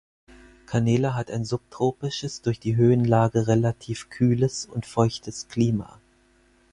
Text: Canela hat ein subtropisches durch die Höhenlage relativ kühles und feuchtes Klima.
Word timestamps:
Canela 0.65 1.13
hat 1.13 1.29
ein 1.29 1.45
subtropisches 1.45 2.41
durch 2.41 2.59
die 2.59 2.75
Höhenlage 2.75 3.45
relativ 3.47 4.09
kühles 4.09 4.65
und 4.65 4.87
feuchtes 4.87 5.47
Klima. 5.47 5.99